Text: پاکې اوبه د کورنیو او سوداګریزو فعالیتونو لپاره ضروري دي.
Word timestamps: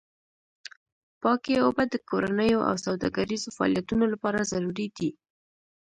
پاکې 1.21 1.53
اوبه 1.65 1.83
د 1.89 1.95
کورنیو 2.09 2.59
او 2.69 2.75
سوداګریزو 2.85 3.53
فعالیتونو 3.57 4.05
لپاره 4.13 4.47
ضروري 4.51 4.87
دي. 4.97 5.09